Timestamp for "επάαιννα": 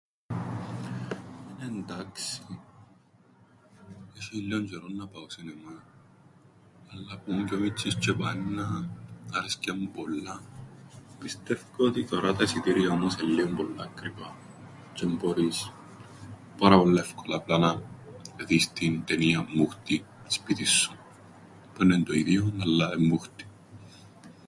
8.15-8.65